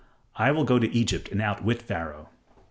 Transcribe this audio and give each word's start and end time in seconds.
"I 0.35 0.49
will 0.49 0.63
go 0.63 0.79
to 0.79 0.89
Egypt 0.95 1.29
and 1.31 1.39
outwit 1.43 1.83
Pharaoh." 1.83 2.29